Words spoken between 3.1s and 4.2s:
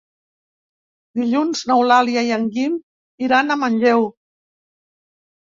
iran a Manlleu.